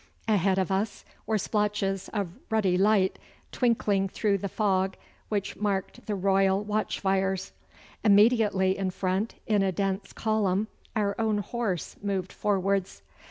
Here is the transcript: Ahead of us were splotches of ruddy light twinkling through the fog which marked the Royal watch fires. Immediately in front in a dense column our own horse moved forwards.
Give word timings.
Ahead 0.27 0.57
of 0.57 0.71
us 0.71 1.05
were 1.27 1.37
splotches 1.37 2.09
of 2.11 2.29
ruddy 2.49 2.75
light 2.75 3.19
twinkling 3.51 4.09
through 4.09 4.39
the 4.39 4.49
fog 4.49 4.97
which 5.29 5.55
marked 5.57 6.07
the 6.07 6.15
Royal 6.15 6.63
watch 6.63 6.99
fires. 6.99 7.51
Immediately 8.03 8.75
in 8.79 8.89
front 8.89 9.35
in 9.45 9.61
a 9.61 9.71
dense 9.71 10.11
column 10.11 10.69
our 10.95 11.13
own 11.19 11.37
horse 11.37 11.97
moved 12.01 12.33
forwards. 12.33 13.03